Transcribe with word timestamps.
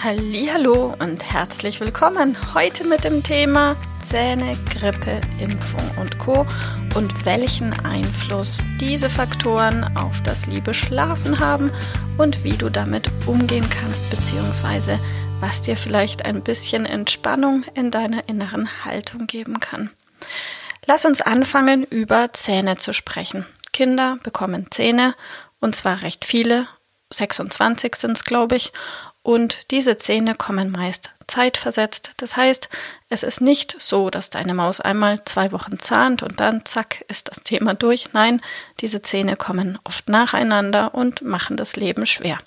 Hallo 0.00 0.94
und 1.00 1.24
herzlich 1.24 1.80
willkommen 1.80 2.36
heute 2.54 2.84
mit 2.84 3.02
dem 3.02 3.24
Thema 3.24 3.74
Zähne, 4.00 4.56
Grippe, 4.70 5.20
Impfung 5.40 5.98
und 6.00 6.18
Co. 6.18 6.46
und 6.94 7.24
welchen 7.26 7.72
Einfluss 7.84 8.62
diese 8.80 9.10
Faktoren 9.10 9.96
auf 9.96 10.22
das 10.22 10.46
liebe 10.46 10.72
Schlafen 10.72 11.40
haben 11.40 11.72
und 12.16 12.44
wie 12.44 12.56
du 12.56 12.70
damit 12.70 13.10
umgehen 13.26 13.68
kannst, 13.68 14.08
beziehungsweise 14.10 15.00
was 15.40 15.62
dir 15.62 15.76
vielleicht 15.76 16.24
ein 16.24 16.44
bisschen 16.44 16.86
Entspannung 16.86 17.64
in 17.74 17.90
deiner 17.90 18.28
inneren 18.28 18.68
Haltung 18.84 19.26
geben 19.26 19.58
kann. 19.58 19.90
Lass 20.86 21.06
uns 21.06 21.20
anfangen, 21.20 21.82
über 21.82 22.32
Zähne 22.32 22.76
zu 22.76 22.92
sprechen. 22.92 23.46
Kinder 23.72 24.18
bekommen 24.22 24.68
Zähne 24.70 25.16
und 25.58 25.74
zwar 25.74 26.02
recht 26.02 26.24
viele, 26.24 26.68
26 27.10 27.96
sind 27.96 28.16
es, 28.16 28.24
glaube 28.24 28.56
ich, 28.56 28.72
und 29.28 29.70
diese 29.70 29.98
Zähne 29.98 30.34
kommen 30.34 30.70
meist 30.70 31.10
zeitversetzt. 31.26 32.12
Das 32.16 32.38
heißt, 32.38 32.70
es 33.10 33.22
ist 33.22 33.42
nicht 33.42 33.76
so, 33.78 34.08
dass 34.08 34.30
deine 34.30 34.54
Maus 34.54 34.80
einmal 34.80 35.22
zwei 35.26 35.52
Wochen 35.52 35.78
zahnt 35.78 36.22
und 36.22 36.40
dann 36.40 36.64
zack 36.64 37.04
ist 37.08 37.28
das 37.28 37.42
Thema 37.42 37.74
durch. 37.74 38.14
Nein, 38.14 38.40
diese 38.80 39.02
Zähne 39.02 39.36
kommen 39.36 39.78
oft 39.84 40.08
nacheinander 40.08 40.94
und 40.94 41.20
machen 41.20 41.58
das 41.58 41.76
Leben 41.76 42.06
schwer. 42.06 42.38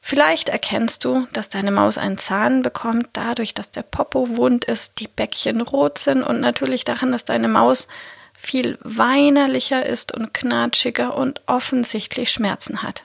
Vielleicht 0.00 0.48
erkennst 0.48 1.04
du, 1.04 1.26
dass 1.34 1.50
deine 1.50 1.72
Maus 1.72 1.98
einen 1.98 2.16
Zahn 2.16 2.62
bekommt, 2.62 3.10
dadurch, 3.12 3.52
dass 3.52 3.70
der 3.70 3.82
Popo 3.82 4.38
wund 4.38 4.64
ist, 4.64 4.98
die 4.98 5.08
Bäckchen 5.08 5.60
rot 5.60 5.98
sind 5.98 6.22
und 6.22 6.40
natürlich 6.40 6.84
daran, 6.84 7.12
dass 7.12 7.26
deine 7.26 7.48
Maus 7.48 7.86
viel 8.32 8.78
weinerlicher 8.80 9.84
ist 9.84 10.14
und 10.14 10.32
knatschiger 10.32 11.14
und 11.14 11.42
offensichtlich 11.44 12.30
Schmerzen 12.30 12.82
hat. 12.82 13.04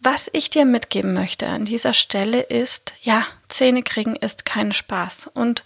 Was 0.00 0.30
ich 0.32 0.50
dir 0.50 0.64
mitgeben 0.64 1.12
möchte 1.12 1.48
an 1.48 1.64
dieser 1.64 1.94
Stelle 1.94 2.40
ist, 2.40 2.94
ja, 3.02 3.26
Zähne 3.48 3.82
kriegen 3.82 4.14
ist 4.14 4.44
kein 4.44 4.72
Spaß 4.72 5.30
und 5.34 5.64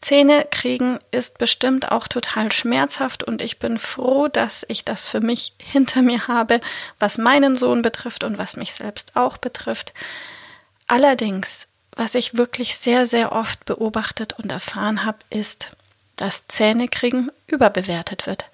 Zähne 0.00 0.46
kriegen 0.50 0.98
ist 1.12 1.38
bestimmt 1.38 1.90
auch 1.90 2.08
total 2.08 2.52
schmerzhaft 2.52 3.22
und 3.24 3.40
ich 3.40 3.58
bin 3.58 3.78
froh, 3.78 4.28
dass 4.28 4.66
ich 4.68 4.84
das 4.84 5.08
für 5.08 5.20
mich 5.20 5.54
hinter 5.58 6.02
mir 6.02 6.28
habe, 6.28 6.60
was 6.98 7.16
meinen 7.16 7.56
Sohn 7.56 7.82
betrifft 7.82 8.24
und 8.24 8.36
was 8.36 8.56
mich 8.56 8.74
selbst 8.74 9.16
auch 9.16 9.38
betrifft. 9.38 9.94
Allerdings, 10.86 11.68
was 11.96 12.14
ich 12.16 12.36
wirklich 12.36 12.76
sehr, 12.76 13.06
sehr 13.06 13.32
oft 13.32 13.64
beobachtet 13.64 14.34
und 14.34 14.52
erfahren 14.52 15.04
habe, 15.04 15.18
ist, 15.30 15.70
dass 16.16 16.46
Zähnekriegen 16.48 17.30
überbewertet 17.46 18.26
wird. 18.26 18.46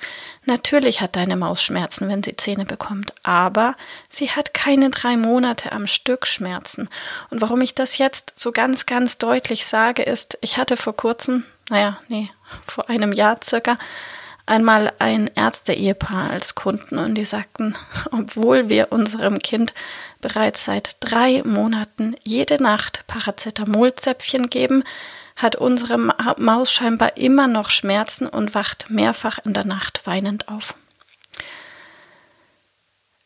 Natürlich 0.45 1.01
hat 1.01 1.17
deine 1.17 1.37
Maus 1.37 1.63
Schmerzen, 1.63 2.09
wenn 2.09 2.23
sie 2.23 2.37
Zähne 2.37 2.65
bekommt, 2.65 3.13
aber 3.23 3.77
sie 4.09 4.31
hat 4.31 4.55
keine 4.55 4.91
drei 4.91 5.17
Monate 5.17 5.73
am 5.73 5.87
Stück 5.87 6.27
Schmerzen. 6.27 6.89
Und 7.31 7.41
warum 7.41 7.61
ich 7.61 7.75
das 7.75 7.99
jetzt 7.99 8.35
so 8.37 8.53
ganz, 8.53 8.87
ganz 8.87 9.19
deutlich 9.19 9.67
sage, 9.67 10.03
ist, 10.03 10.39
ich 10.41 10.57
hatte 10.57 10.77
vor 10.77 10.97
kurzem, 10.97 11.45
naja, 11.69 11.99
nee, 12.09 12.31
vor 12.67 12.89
einem 12.89 13.13
Jahr 13.13 13.37
circa, 13.43 13.79
einmal 14.47 14.93
ein 14.99 15.31
Ärzte-Ehepaar 15.35 16.31
als 16.31 16.57
Kunden 16.57 16.99
und 16.99 17.15
die 17.15 17.25
sagten, 17.25 17.77
obwohl 18.11 18.69
wir 18.69 18.91
unserem 18.91 19.39
Kind 19.39 19.75
bereits 20.21 20.65
seit 20.65 20.97
drei 21.01 21.43
Monaten 21.45 22.17
jede 22.25 22.61
Nacht 22.63 23.05
Paracetamolzäpfchen 23.07 24.51
geben, 24.51 24.83
hat 25.41 25.57
unsere 25.57 25.97
Maus 25.97 26.73
scheinbar 26.73 27.17
immer 27.17 27.47
noch 27.47 27.71
Schmerzen 27.71 28.27
und 28.27 28.55
wacht 28.55 28.91
mehrfach 28.91 29.39
in 29.45 29.55
der 29.55 29.65
Nacht 29.65 30.03
weinend 30.05 30.49
auf. 30.49 30.75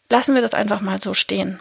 Lassen 0.09 0.35
wir 0.35 0.43
das 0.43 0.55
einfach 0.55 0.81
mal 0.81 1.01
so 1.01 1.13
stehen. 1.13 1.59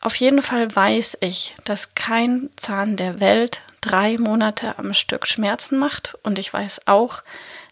Auf 0.00 0.16
jeden 0.16 0.40
Fall 0.40 0.74
weiß 0.74 1.18
ich, 1.20 1.54
dass 1.64 1.94
kein 1.94 2.48
Zahn 2.56 2.96
der 2.96 3.20
Welt 3.20 3.62
drei 3.82 4.16
Monate 4.16 4.78
am 4.78 4.94
Stück 4.94 5.26
Schmerzen 5.26 5.78
macht 5.78 6.16
und 6.22 6.38
ich 6.38 6.52
weiß 6.52 6.86
auch, 6.86 7.22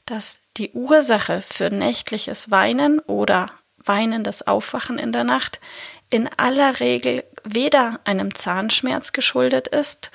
dass 0.04 0.40
die 0.56 0.72
Ursache 0.72 1.42
für 1.42 1.70
nächtliches 1.70 2.50
Weinen 2.50 2.98
oder 3.00 3.46
weinendes 3.78 4.46
Aufwachen 4.46 4.98
in 4.98 5.12
der 5.12 5.24
Nacht 5.24 5.58
in 6.10 6.28
aller 6.36 6.80
Regel 6.80 7.24
weder 7.44 8.00
einem 8.04 8.34
Zahnschmerz 8.34 9.12
geschuldet 9.12 9.68
ist, 9.68 10.10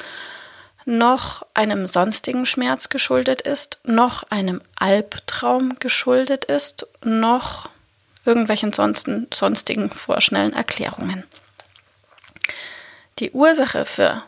noch 0.85 1.45
einem 1.53 1.87
sonstigen 1.87 2.45
Schmerz 2.45 2.89
geschuldet 2.89 3.41
ist, 3.41 3.79
noch 3.83 4.23
einem 4.29 4.61
Albtraum 4.75 5.77
geschuldet 5.79 6.45
ist, 6.45 6.87
noch 7.03 7.69
irgendwelchen 8.23 8.73
sonsten, 8.73 9.27
sonstigen 9.33 9.89
vorschnellen 9.89 10.53
Erklärungen. 10.53 11.23
Die 13.19 13.31
Ursache 13.31 13.85
für 13.85 14.23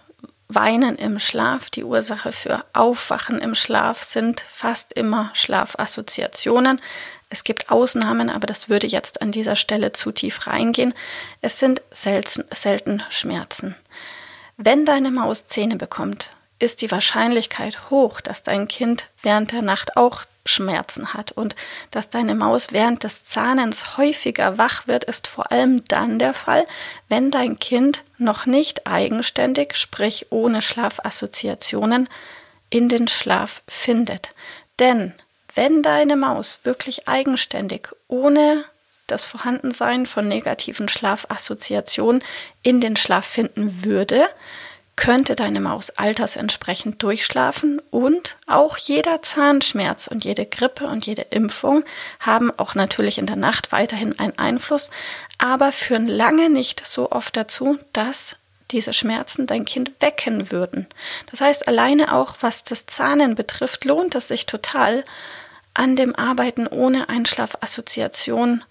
Weinen 0.50 0.96
im 0.96 1.20
Schlaf, 1.20 1.70
die 1.70 1.84
Ursache 1.84 2.32
für 2.32 2.64
Aufwachen 2.72 3.40
im 3.40 3.54
Schlaf 3.54 4.02
sind 4.02 4.40
fast 4.40 4.94
immer 4.94 5.30
Schlafassoziationen. 5.34 6.82
Es 7.30 7.44
gibt 7.44 7.70
Ausnahmen, 7.70 8.30
aber 8.30 8.48
das 8.48 8.70
würde 8.70 8.88
jetzt 8.88 9.22
an 9.22 9.34
dieser 9.34 9.58
Stelle 9.58 9.92
zu 9.92 10.14
tief 10.14 10.48
reingehen. 10.48 10.94
Es 11.42 11.60
sind 11.60 11.82
selten, 11.92 12.46
selten 12.52 13.04
Schmerzen. 13.10 13.76
Wenn 14.56 14.86
deine 14.86 15.12
Maus 15.12 15.48
Zähne 15.48 15.76
bekommt, 15.76 16.32
ist 16.60 16.82
die 16.82 16.92
Wahrscheinlichkeit 16.92 17.90
hoch, 17.90 18.22
dass 18.22 18.44
dein 18.44 18.68
Kind 18.68 19.10
während 19.22 19.52
der 19.52 19.62
Nacht 19.62 19.96
auch 19.98 20.24
Schmerzen 20.46 21.14
hat 21.14 21.32
und 21.32 21.56
dass 21.92 22.10
deine 22.10 22.34
Maus 22.34 22.70
während 22.72 23.04
des 23.04 23.26
Zahnens 23.26 23.98
häufiger 23.98 24.58
wach 24.58 24.88
wird, 24.88 25.04
ist 25.04 25.28
vor 25.28 25.52
allem 25.52 25.84
dann 25.86 26.20
der 26.20 26.34
Fall, 26.34 26.66
wenn 27.10 27.32
dein 27.32 27.60
Kind 27.60 28.04
noch 28.18 28.46
nicht 28.46 28.88
eigenständig, 28.88 29.76
sprich 29.76 30.28
ohne 30.30 30.62
Schlafassoziationen, 30.62 32.10
in 32.70 32.90
den 32.90 33.08
Schlaf 33.08 33.62
findet. 33.68 34.34
Denn 34.80 35.14
wenn 35.54 35.84
deine 35.84 36.16
Maus 36.16 36.60
wirklich 36.64 37.08
eigenständig, 37.08 37.90
ohne 38.08 38.66
das 39.08 39.26
Vorhandensein 39.26 40.06
von 40.06 40.28
negativen 40.28 40.90
Schlafassoziationen 40.90 42.24
in 42.62 42.82
den 42.82 42.96
Schlaf 42.98 43.26
finden 43.26 43.86
würde, 43.86 44.28
könnte 44.98 45.36
deine 45.36 45.62
Maus 45.62 45.92
altersentsprechend 45.92 47.02
durchschlafen 47.02 47.82
und 47.92 48.36
auch 48.48 48.78
jeder 48.78 49.22
Zahnschmerz 49.22 50.08
und 50.08 50.26
jede 50.26 50.46
Grippe 50.46 50.88
und 50.88 51.06
jede 51.06 51.22
Impfung 51.22 51.86
haben 52.20 52.52
auch 52.60 52.76
natürlich 52.76 53.18
in 53.18 53.28
der 53.28 53.38
Nacht 53.38 53.72
weiterhin 53.72 54.20
einen 54.20 54.38
Einfluss, 54.38 54.90
aber 55.38 55.72
führen 55.72 56.08
lange 56.08 56.50
nicht 56.50 56.86
so 56.86 57.12
oft 57.12 57.38
dazu, 57.38 57.80
dass 57.94 58.36
diese 58.72 58.92
Schmerzen 58.92 59.48
dein 59.48 59.64
Kind 59.64 59.92
wecken 60.02 60.52
würden. 60.52 60.88
Das 61.32 61.40
heißt, 61.40 61.68
alleine 61.68 62.14
auch 62.14 62.36
was 62.42 62.64
das 62.64 62.86
Zahnen 62.86 63.36
betrifft, 63.36 63.86
lohnt 63.86 64.16
es 64.16 64.28
sich 64.28 64.46
total, 64.46 65.06
an 65.74 65.96
dem 65.96 66.16
Arbeiten 66.16 66.68
ohne 66.68 67.08
Einschlafassoziation 67.08 68.64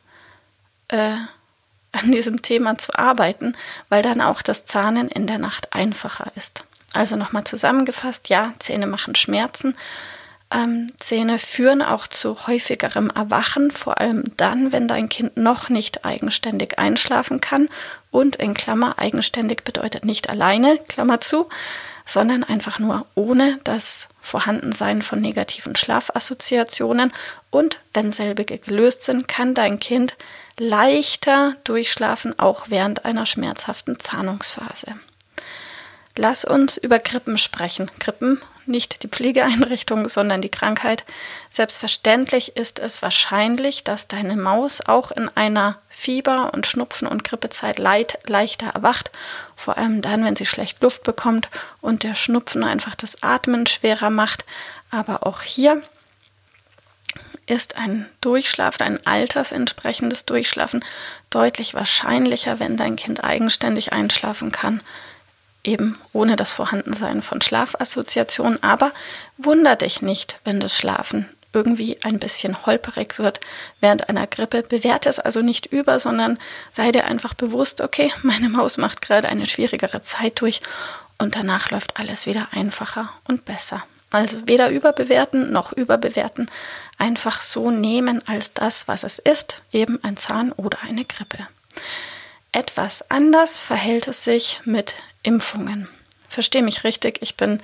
äh, 0.88 1.14
an 1.96 2.12
diesem 2.12 2.42
Thema 2.42 2.78
zu 2.78 2.94
arbeiten, 2.96 3.56
weil 3.88 4.02
dann 4.02 4.20
auch 4.20 4.42
das 4.42 4.64
Zahnen 4.64 5.08
in 5.08 5.26
der 5.26 5.38
Nacht 5.38 5.72
einfacher 5.72 6.30
ist. 6.36 6.64
Also 6.92 7.16
nochmal 7.16 7.44
zusammengefasst, 7.44 8.28
ja, 8.28 8.54
Zähne 8.58 8.86
machen 8.86 9.14
Schmerzen. 9.14 9.76
Ähm, 10.50 10.92
Zähne 10.98 11.38
führen 11.38 11.82
auch 11.82 12.06
zu 12.06 12.46
häufigerem 12.46 13.10
Erwachen, 13.10 13.70
vor 13.70 13.98
allem 14.00 14.24
dann, 14.36 14.70
wenn 14.72 14.86
dein 14.86 15.08
Kind 15.08 15.36
noch 15.36 15.68
nicht 15.68 16.04
eigenständig 16.04 16.78
einschlafen 16.78 17.40
kann. 17.40 17.68
Und 18.10 18.36
in 18.36 18.54
Klammer, 18.54 18.98
eigenständig 18.98 19.64
bedeutet 19.64 20.04
nicht 20.04 20.30
alleine, 20.30 20.78
Klammer 20.88 21.20
zu, 21.20 21.48
sondern 22.06 22.44
einfach 22.44 22.78
nur 22.78 23.04
ohne 23.14 23.58
das 23.64 24.08
Vorhandensein 24.20 25.02
von 25.02 25.20
negativen 25.20 25.74
Schlafassoziationen. 25.74 27.12
Und 27.50 27.80
wenn 27.92 28.12
selbige 28.12 28.58
gelöst 28.58 29.02
sind, 29.02 29.26
kann 29.28 29.54
dein 29.54 29.80
Kind 29.80 30.16
leichter 30.58 31.56
durchschlafen, 31.64 32.38
auch 32.38 32.66
während 32.68 33.04
einer 33.04 33.26
schmerzhaften 33.26 33.98
Zahnungsphase. 33.98 34.94
Lass 36.16 36.44
uns 36.44 36.76
über 36.78 36.98
Grippen 36.98 37.36
sprechen. 37.36 37.90
Grippen, 37.98 38.40
nicht 38.68 39.02
die 39.02 39.08
Pflegeeinrichtung, 39.08 40.08
sondern 40.08 40.42
die 40.42 40.48
Krankheit. 40.48 41.04
Selbstverständlich 41.50 42.56
ist 42.56 42.78
es 42.78 43.02
wahrscheinlich, 43.02 43.84
dass 43.84 44.08
deine 44.08 44.36
Maus 44.36 44.80
auch 44.86 45.10
in 45.10 45.28
einer 45.34 45.78
Fieber- 45.88 46.52
und 46.52 46.66
Schnupfen- 46.66 47.08
und 47.08 47.24
Grippezeit 47.24 47.78
leid, 47.78 48.18
leichter 48.26 48.68
erwacht. 48.68 49.10
Vor 49.56 49.78
allem 49.78 50.02
dann, 50.02 50.24
wenn 50.24 50.36
sie 50.36 50.46
schlecht 50.46 50.82
Luft 50.82 51.04
bekommt 51.04 51.48
und 51.80 52.02
der 52.02 52.14
Schnupfen 52.14 52.64
einfach 52.64 52.94
das 52.94 53.22
Atmen 53.22 53.66
schwerer 53.66 54.10
macht. 54.10 54.44
Aber 54.90 55.26
auch 55.26 55.42
hier 55.42 55.82
ist 57.46 57.78
ein 57.78 58.10
Durchschlafen, 58.20 58.82
ein 58.82 59.06
altersentsprechendes 59.06 60.26
Durchschlafen 60.26 60.84
deutlich 61.30 61.74
wahrscheinlicher, 61.74 62.58
wenn 62.58 62.76
dein 62.76 62.96
Kind 62.96 63.24
eigenständig 63.24 63.92
einschlafen 63.92 64.52
kann 64.52 64.80
eben 65.66 65.98
ohne 66.12 66.36
das 66.36 66.52
Vorhandensein 66.52 67.22
von 67.22 67.40
Schlafassoziationen. 67.40 68.62
Aber 68.62 68.92
wunder 69.36 69.76
dich 69.76 70.02
nicht, 70.02 70.38
wenn 70.44 70.60
das 70.60 70.76
Schlafen 70.76 71.28
irgendwie 71.52 71.98
ein 72.02 72.18
bisschen 72.18 72.66
holperig 72.66 73.18
wird 73.18 73.40
während 73.80 74.08
einer 74.08 74.26
Grippe. 74.26 74.62
Bewerte 74.62 75.08
es 75.08 75.18
also 75.18 75.40
nicht 75.40 75.66
über, 75.66 75.98
sondern 75.98 76.38
sei 76.70 76.92
dir 76.92 77.06
einfach 77.06 77.34
bewusst, 77.34 77.80
okay, 77.80 78.12
meine 78.22 78.48
Maus 78.48 78.76
macht 78.76 79.00
gerade 79.00 79.28
eine 79.28 79.46
schwierigere 79.46 80.02
Zeit 80.02 80.40
durch 80.40 80.60
und 81.18 81.34
danach 81.34 81.70
läuft 81.70 81.98
alles 81.98 82.26
wieder 82.26 82.48
einfacher 82.52 83.10
und 83.26 83.46
besser. 83.46 83.82
Also 84.10 84.46
weder 84.46 84.70
überbewerten 84.70 85.52
noch 85.52 85.72
überbewerten, 85.72 86.50
einfach 86.98 87.42
so 87.42 87.70
nehmen 87.70 88.22
als 88.28 88.52
das, 88.52 88.86
was 88.86 89.02
es 89.02 89.18
ist, 89.18 89.62
eben 89.72 89.98
ein 90.04 90.16
Zahn 90.16 90.52
oder 90.52 90.78
eine 90.82 91.04
Grippe. 91.04 91.38
Etwas 92.52 93.10
anders 93.10 93.58
verhält 93.58 94.08
es 94.08 94.24
sich 94.24 94.60
mit 94.64 94.94
Impfungen. 95.26 95.88
Verstehe 96.28 96.62
mich 96.62 96.84
richtig, 96.84 97.18
ich 97.20 97.36
bin 97.36 97.62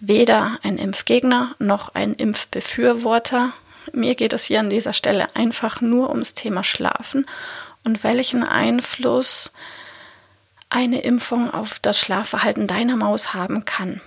weder 0.00 0.58
ein 0.62 0.78
Impfgegner 0.78 1.54
noch 1.58 1.94
ein 1.94 2.14
Impfbefürworter. 2.14 3.52
Mir 3.92 4.14
geht 4.14 4.32
es 4.32 4.44
hier 4.44 4.60
an 4.60 4.70
dieser 4.70 4.92
Stelle 4.92 5.26
einfach 5.34 5.80
nur 5.80 6.10
ums 6.10 6.34
Thema 6.34 6.62
Schlafen 6.62 7.26
und 7.84 8.04
welchen 8.04 8.44
Einfluss 8.44 9.52
eine 10.68 11.00
Impfung 11.00 11.50
auf 11.50 11.78
das 11.78 11.98
Schlafverhalten 11.98 12.66
deiner 12.66 12.96
Maus 12.96 13.32
haben 13.32 13.64
kann. 13.64 14.00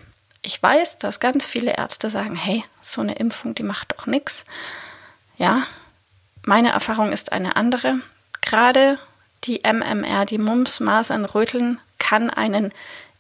Ich 0.44 0.62
weiß, 0.62 0.98
dass 1.00 1.20
ganz 1.20 1.46
viele 1.46 1.78
Ärzte 1.78 2.10
sagen, 2.10 2.36
hey, 2.36 2.64
so 2.82 3.02
eine 3.02 3.16
Impfung, 3.16 3.56
die 3.56 3.64
macht 3.64 3.92
doch 3.92 4.06
nichts. 4.06 4.46
Ja, 5.38 5.64
meine 6.46 6.70
Erfahrung 6.70 7.12
ist 7.12 7.32
eine 7.32 7.56
andere. 7.56 8.00
Gerade 8.42 9.00
die 9.44 9.62
MMR, 9.64 10.26
die 10.26 10.38
Mumps, 10.38 10.80
Masern, 10.80 11.26
Röteln, 11.26 11.80
kann 12.12 12.30
einen 12.30 12.74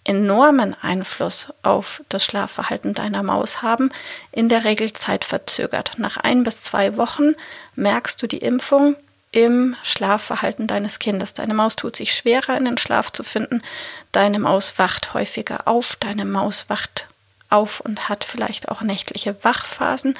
enormen 0.03 0.75
Einfluss 0.81 1.47
auf 1.63 2.03
das 2.09 2.25
Schlafverhalten 2.25 2.93
deiner 2.93 3.23
Maus 3.23 3.61
haben, 3.61 3.89
in 4.33 4.49
der 4.49 4.65
Regel 4.65 4.91
zeitverzögert. 4.91 5.93
Nach 5.97 6.17
ein 6.17 6.43
bis 6.43 6.61
zwei 6.61 6.97
Wochen 6.97 7.35
merkst 7.75 8.21
du 8.21 8.27
die 8.27 8.39
Impfung 8.39 8.97
im 9.31 9.77
Schlafverhalten 9.81 10.67
deines 10.67 10.99
Kindes. 10.99 11.33
Deine 11.33 11.53
Maus 11.53 11.77
tut 11.77 11.95
sich 11.95 12.13
schwerer, 12.13 12.57
in 12.57 12.65
den 12.65 12.77
Schlaf 12.77 13.13
zu 13.13 13.23
finden. 13.23 13.63
Deine 14.11 14.39
Maus 14.39 14.77
wacht 14.77 15.13
häufiger 15.13 15.69
auf. 15.69 15.95
Deine 15.95 16.25
Maus 16.25 16.65
wacht 16.67 17.07
auf 17.49 17.79
und 17.79 18.09
hat 18.09 18.25
vielleicht 18.25 18.67
auch 18.67 18.81
nächtliche 18.81 19.41
Wachphasen 19.41 20.15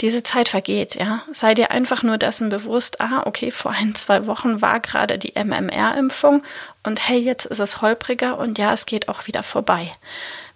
diese 0.00 0.22
Zeit 0.22 0.48
vergeht, 0.48 0.94
ja. 0.94 1.22
Sei 1.32 1.54
dir 1.54 1.70
einfach 1.70 2.02
nur 2.02 2.18
dessen 2.18 2.48
bewusst, 2.48 3.00
ah, 3.00 3.22
okay, 3.26 3.50
vor 3.50 3.72
ein, 3.72 3.94
zwei 3.94 4.26
Wochen 4.26 4.62
war 4.62 4.80
gerade 4.80 5.18
die 5.18 5.34
MMR-Impfung 5.34 6.42
und 6.82 7.08
hey, 7.08 7.18
jetzt 7.18 7.46
ist 7.46 7.60
es 7.60 7.82
holpriger 7.82 8.38
und 8.38 8.58
ja, 8.58 8.72
es 8.72 8.86
geht 8.86 9.08
auch 9.08 9.26
wieder 9.26 9.42
vorbei. 9.42 9.92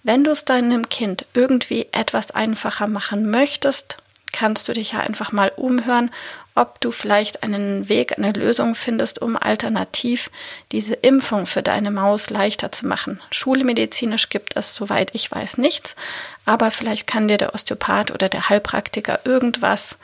Wenn 0.02 0.24
du 0.24 0.30
es 0.30 0.44
deinem 0.44 0.88
Kind 0.88 1.26
irgendwie 1.32 1.86
etwas 1.92 2.30
einfacher 2.30 2.86
machen 2.86 3.30
möchtest, 3.30 3.98
kannst 4.34 4.68
du 4.68 4.72
dich 4.72 4.92
ja 4.92 5.00
einfach 5.00 5.32
mal 5.32 5.52
umhören, 5.56 6.10
ob 6.56 6.80
du 6.80 6.90
vielleicht 6.90 7.42
einen 7.42 7.88
Weg, 7.88 8.18
eine 8.18 8.32
Lösung 8.32 8.74
findest, 8.74 9.22
um 9.22 9.36
alternativ 9.36 10.30
diese 10.72 10.94
Impfung 10.94 11.46
für 11.46 11.62
deine 11.62 11.90
Maus 11.90 12.30
leichter 12.30 12.72
zu 12.72 12.86
machen. 12.86 13.20
Schulmedizinisch 13.30 14.28
gibt 14.28 14.56
es, 14.56 14.74
soweit 14.74 15.14
ich 15.14 15.30
weiß, 15.30 15.58
nichts, 15.58 15.94
aber 16.44 16.70
vielleicht 16.70 17.06
kann 17.06 17.28
dir 17.28 17.38
der 17.38 17.54
Osteopath 17.54 18.10
oder 18.10 18.28
der 18.28 18.48
Heilpraktiker 18.48 19.20
irgendwas 19.24 19.98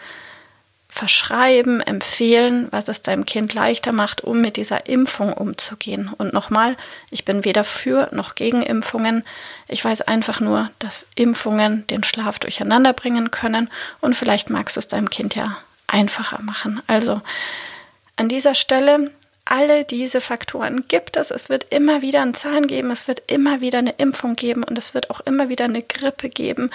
verschreiben, 0.91 1.81
empfehlen, 1.81 2.69
was 2.73 2.89
es 2.89 3.01
deinem 3.01 3.25
Kind 3.25 3.55
leichter 3.55 3.93
macht, 3.93 4.23
um 4.23 4.41
mit 4.41 4.57
dieser 4.57 4.87
Impfung 4.87 5.33
umzugehen. 5.33 6.11
Und 6.19 6.33
nochmal, 6.33 6.77
ich 7.11 7.25
bin 7.25 7.45
weder 7.45 7.65
für 7.65 8.09
noch 8.13 8.35
gegen 8.35 8.61
Impfungen. 8.63 9.25
Ich 9.69 9.85
weiß 9.85 10.03
einfach 10.03 10.41
nur, 10.41 10.71
dass 10.81 11.07
Impfungen 11.15 11.87
den 11.87 12.03
Schlaf 12.03 12.41
durcheinander 12.41 12.93
bringen 12.93 13.31
können 13.31 13.71
und 14.01 14.17
vielleicht 14.17 14.51
magst 14.51 14.77
du 14.77 14.81
es 14.81 14.89
deinem 14.89 15.11
Kind 15.11 15.35
ja 15.37 15.57
einfacher 15.87 16.43
machen. 16.43 16.83
Also 16.87 17.23
an 18.17 18.29
dieser 18.29 18.55
Stelle 18.55 19.11
alle 19.51 19.85
diese 19.85 20.21
Faktoren 20.21 20.85
gibt 20.87 21.17
es. 21.17 21.33
Es 21.33 21.49
wird 21.49 21.67
immer 21.71 22.03
wieder 22.03 22.23
einen 22.23 22.35
Zahn 22.35 22.69
geben, 22.69 22.93
es 22.93 23.09
wird 23.09 23.25
immer 23.27 23.61
wieder 23.61 23.79
eine 23.79 23.91
Impfung 23.99 24.37
geben 24.37 24.63
und 24.63 24.79
es 24.79 24.95
wird 24.95 25.11
auch 25.11 25.21
immer 25.23 25.49
wieder 25.49 25.65
eine 25.65 25.83
Grippe 25.83 26.29
geben. 26.29 26.71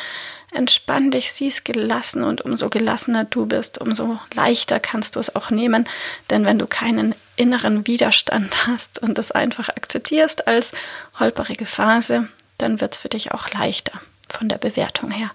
Entspann 0.51 1.09
dich, 1.09 1.31
sieh 1.31 1.47
es 1.47 1.63
gelassen 1.63 2.23
und 2.23 2.41
umso 2.41 2.69
gelassener 2.69 3.23
du 3.23 3.45
bist, 3.45 3.79
umso 3.79 4.19
leichter 4.33 4.81
kannst 4.81 5.15
du 5.15 5.21
es 5.21 5.35
auch 5.37 5.51
nehmen. 5.51 5.87
Denn 6.29 6.45
wenn 6.45 6.59
du 6.59 6.67
keinen 6.67 7.15
inneren 7.37 7.87
Widerstand 7.87 8.67
hast 8.67 9.01
und 9.01 9.17
das 9.17 9.31
einfach 9.31 9.69
akzeptierst 9.69 10.45
als 10.45 10.73
holperige 11.17 11.65
Phase, 11.65 12.27
dann 12.57 12.81
wird 12.81 12.95
es 12.95 13.01
für 13.01 13.09
dich 13.09 13.31
auch 13.31 13.49
leichter 13.51 13.93
von 14.27 14.49
der 14.49 14.57
Bewertung 14.57 15.11
her. 15.11 15.31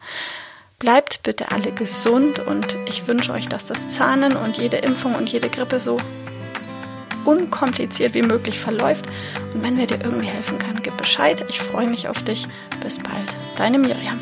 Bleibt 0.79 1.23
bitte 1.23 1.51
alle 1.51 1.73
gesund 1.73 2.39
und 2.39 2.77
ich 2.87 3.09
wünsche 3.09 3.33
euch, 3.33 3.49
dass 3.49 3.65
das 3.65 3.89
Zahnen 3.89 4.37
und 4.37 4.59
jede 4.59 4.77
Impfung 4.77 5.15
und 5.15 5.31
jede 5.31 5.49
Grippe 5.49 5.81
so 5.81 5.99
unkompliziert 7.25 8.15
wie 8.15 8.23
möglich 8.23 8.59
verläuft. 8.59 9.07
Und 9.55 9.63
wenn 9.63 9.77
wir 9.77 9.87
dir 9.87 9.99
irgendwie 10.03 10.29
helfen 10.29 10.59
können, 10.59 10.81
gib 10.83 10.97
Bescheid. 10.97 11.45
Ich 11.49 11.61
freue 11.61 11.89
mich 11.89 12.09
auf 12.09 12.23
dich. 12.23 12.47
Bis 12.83 12.99
bald. 12.99 13.35
Deine 13.57 13.79
Miriam. 13.79 14.19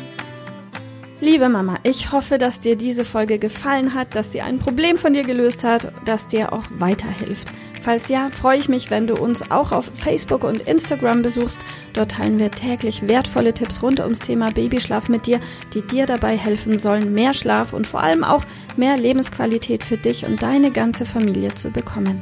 Liebe 1.21 1.49
Mama, 1.49 1.79
ich 1.83 2.13
hoffe, 2.13 2.37
dass 2.37 2.61
dir 2.61 2.77
diese 2.77 3.03
Folge 3.03 3.39
gefallen 3.39 3.93
hat, 3.93 4.15
dass 4.15 4.31
sie 4.31 4.41
ein 4.41 4.57
Problem 4.57 4.97
von 4.97 5.13
dir 5.13 5.23
gelöst 5.23 5.65
hat, 5.65 5.91
dass 6.05 6.27
dir 6.27 6.53
auch 6.53 6.63
weiterhilft. 6.69 7.49
Falls 7.81 8.07
ja, 8.07 8.29
freue 8.29 8.57
ich 8.57 8.69
mich, 8.69 8.89
wenn 8.89 9.07
du 9.07 9.15
uns 9.15 9.51
auch 9.51 9.71
auf 9.71 9.91
Facebook 9.95 10.43
und 10.43 10.59
Instagram 10.61 11.21
besuchst. 11.21 11.59
Dort 11.93 12.11
teilen 12.11 12.39
wir 12.39 12.51
täglich 12.51 13.07
wertvolle 13.07 13.53
Tipps 13.53 13.81
rund 13.81 13.99
ums 13.99 14.19
Thema 14.19 14.51
Babyschlaf 14.51 15.09
mit 15.09 15.27
dir, 15.27 15.39
die 15.73 15.81
dir 15.81 16.05
dabei 16.05 16.37
helfen 16.37 16.77
sollen, 16.77 17.13
mehr 17.13 17.33
Schlaf 17.33 17.73
und 17.73 17.87
vor 17.87 18.01
allem 18.01 18.23
auch 18.23 18.43
mehr 18.77 18.97
Lebensqualität 18.97 19.83
für 19.83 19.97
dich 19.97 20.25
und 20.25 20.41
deine 20.41 20.71
ganze 20.71 21.05
Familie 21.05 21.53
zu 21.53 21.69
bekommen. 21.69 22.21